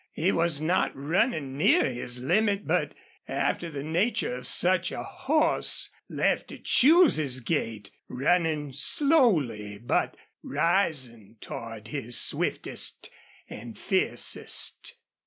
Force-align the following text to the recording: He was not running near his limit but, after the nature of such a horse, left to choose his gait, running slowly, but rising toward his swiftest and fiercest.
He 0.13 0.31
was 0.31 0.59
not 0.59 0.91
running 0.95 1.59
near 1.59 1.87
his 1.87 2.21
limit 2.21 2.65
but, 2.65 2.95
after 3.27 3.69
the 3.69 3.83
nature 3.83 4.33
of 4.33 4.47
such 4.47 4.91
a 4.91 5.03
horse, 5.03 5.91
left 6.09 6.47
to 6.47 6.57
choose 6.57 7.17
his 7.17 7.39
gait, 7.39 7.91
running 8.09 8.73
slowly, 8.73 9.77
but 9.77 10.17
rising 10.41 11.37
toward 11.39 11.89
his 11.89 12.19
swiftest 12.19 13.11
and 13.47 13.77
fiercest. 13.77 14.95